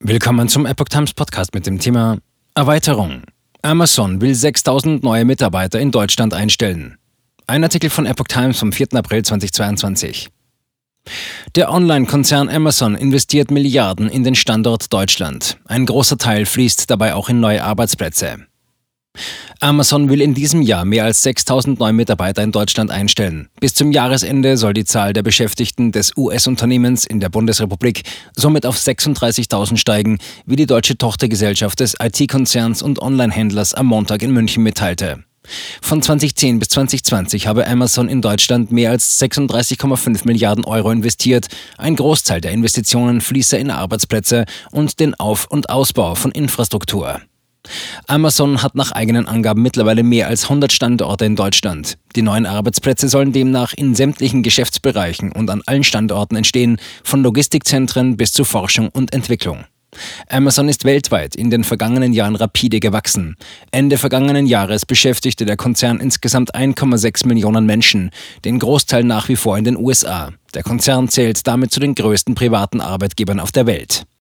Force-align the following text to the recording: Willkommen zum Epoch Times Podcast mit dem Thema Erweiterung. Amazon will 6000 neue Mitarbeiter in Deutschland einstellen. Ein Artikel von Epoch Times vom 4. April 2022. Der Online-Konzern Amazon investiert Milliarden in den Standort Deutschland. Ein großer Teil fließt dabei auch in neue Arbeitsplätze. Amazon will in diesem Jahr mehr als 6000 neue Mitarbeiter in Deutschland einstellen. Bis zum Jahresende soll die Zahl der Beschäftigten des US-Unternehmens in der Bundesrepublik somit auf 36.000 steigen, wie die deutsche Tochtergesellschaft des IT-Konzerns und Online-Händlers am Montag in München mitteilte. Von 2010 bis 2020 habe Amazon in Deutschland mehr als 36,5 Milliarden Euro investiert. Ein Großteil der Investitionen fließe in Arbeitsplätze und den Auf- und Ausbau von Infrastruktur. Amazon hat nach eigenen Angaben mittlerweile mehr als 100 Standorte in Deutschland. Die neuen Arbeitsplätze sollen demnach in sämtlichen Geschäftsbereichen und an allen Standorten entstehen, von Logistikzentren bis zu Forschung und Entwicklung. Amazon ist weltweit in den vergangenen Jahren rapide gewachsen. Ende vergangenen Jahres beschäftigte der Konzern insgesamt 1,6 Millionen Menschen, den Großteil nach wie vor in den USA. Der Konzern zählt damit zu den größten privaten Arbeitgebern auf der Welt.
Willkommen 0.00 0.48
zum 0.48 0.64
Epoch 0.64 0.88
Times 0.88 1.12
Podcast 1.12 1.54
mit 1.54 1.66
dem 1.66 1.80
Thema 1.80 2.18
Erweiterung. 2.54 3.22
Amazon 3.62 4.20
will 4.20 4.32
6000 4.32 5.02
neue 5.02 5.24
Mitarbeiter 5.24 5.80
in 5.80 5.90
Deutschland 5.90 6.34
einstellen. 6.34 6.98
Ein 7.48 7.64
Artikel 7.64 7.90
von 7.90 8.06
Epoch 8.06 8.28
Times 8.28 8.60
vom 8.60 8.70
4. 8.70 8.94
April 8.94 9.24
2022. 9.24 10.28
Der 11.56 11.72
Online-Konzern 11.72 12.48
Amazon 12.48 12.94
investiert 12.94 13.50
Milliarden 13.50 14.08
in 14.08 14.22
den 14.22 14.36
Standort 14.36 14.92
Deutschland. 14.92 15.58
Ein 15.64 15.84
großer 15.84 16.16
Teil 16.16 16.46
fließt 16.46 16.88
dabei 16.88 17.14
auch 17.14 17.28
in 17.28 17.40
neue 17.40 17.64
Arbeitsplätze. 17.64 18.46
Amazon 19.60 20.08
will 20.08 20.20
in 20.20 20.34
diesem 20.34 20.62
Jahr 20.62 20.84
mehr 20.84 21.04
als 21.04 21.22
6000 21.22 21.80
neue 21.80 21.92
Mitarbeiter 21.92 22.44
in 22.44 22.52
Deutschland 22.52 22.92
einstellen. 22.92 23.48
Bis 23.60 23.74
zum 23.74 23.90
Jahresende 23.90 24.56
soll 24.56 24.72
die 24.72 24.84
Zahl 24.84 25.12
der 25.12 25.24
Beschäftigten 25.24 25.90
des 25.90 26.16
US-Unternehmens 26.16 27.04
in 27.04 27.18
der 27.18 27.28
Bundesrepublik 27.28 28.02
somit 28.36 28.66
auf 28.66 28.76
36.000 28.76 29.76
steigen, 29.76 30.18
wie 30.46 30.54
die 30.54 30.66
deutsche 30.66 30.96
Tochtergesellschaft 30.96 31.80
des 31.80 31.96
IT-Konzerns 32.00 32.82
und 32.82 33.02
Online-Händlers 33.02 33.74
am 33.74 33.86
Montag 33.86 34.22
in 34.22 34.30
München 34.30 34.62
mitteilte. 34.62 35.24
Von 35.82 36.02
2010 36.02 36.58
bis 36.60 36.68
2020 36.68 37.46
habe 37.46 37.66
Amazon 37.66 38.08
in 38.08 38.22
Deutschland 38.22 38.70
mehr 38.70 38.90
als 38.90 39.20
36,5 39.20 40.24
Milliarden 40.24 40.64
Euro 40.64 40.90
investiert. 40.90 41.48
Ein 41.78 41.96
Großteil 41.96 42.40
der 42.40 42.52
Investitionen 42.52 43.20
fließe 43.20 43.56
in 43.56 43.70
Arbeitsplätze 43.70 44.44
und 44.70 45.00
den 45.00 45.14
Auf- 45.14 45.46
und 45.50 45.70
Ausbau 45.70 46.14
von 46.14 46.30
Infrastruktur. 46.30 47.20
Amazon 48.10 48.62
hat 48.62 48.74
nach 48.74 48.92
eigenen 48.92 49.28
Angaben 49.28 49.60
mittlerweile 49.60 50.02
mehr 50.02 50.28
als 50.28 50.44
100 50.44 50.72
Standorte 50.72 51.26
in 51.26 51.36
Deutschland. 51.36 51.98
Die 52.16 52.22
neuen 52.22 52.46
Arbeitsplätze 52.46 53.06
sollen 53.06 53.34
demnach 53.34 53.74
in 53.74 53.94
sämtlichen 53.94 54.42
Geschäftsbereichen 54.42 55.30
und 55.30 55.50
an 55.50 55.60
allen 55.66 55.84
Standorten 55.84 56.34
entstehen, 56.34 56.78
von 57.04 57.22
Logistikzentren 57.22 58.16
bis 58.16 58.32
zu 58.32 58.44
Forschung 58.44 58.88
und 58.88 59.12
Entwicklung. 59.12 59.64
Amazon 60.30 60.70
ist 60.70 60.86
weltweit 60.86 61.36
in 61.36 61.50
den 61.50 61.64
vergangenen 61.64 62.14
Jahren 62.14 62.34
rapide 62.34 62.80
gewachsen. 62.80 63.36
Ende 63.72 63.98
vergangenen 63.98 64.46
Jahres 64.46 64.86
beschäftigte 64.86 65.44
der 65.44 65.58
Konzern 65.58 66.00
insgesamt 66.00 66.54
1,6 66.54 67.26
Millionen 67.26 67.66
Menschen, 67.66 68.10
den 68.42 68.58
Großteil 68.58 69.04
nach 69.04 69.28
wie 69.28 69.36
vor 69.36 69.58
in 69.58 69.64
den 69.64 69.76
USA. 69.76 70.32
Der 70.54 70.62
Konzern 70.62 71.08
zählt 71.08 71.46
damit 71.46 71.72
zu 71.72 71.80
den 71.80 71.94
größten 71.94 72.34
privaten 72.34 72.80
Arbeitgebern 72.80 73.38
auf 73.38 73.52
der 73.52 73.66
Welt. 73.66 74.06